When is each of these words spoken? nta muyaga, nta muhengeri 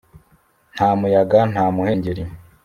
nta 0.75 0.89
muyaga, 0.99 1.39
nta 1.51 1.65
muhengeri 1.75 2.23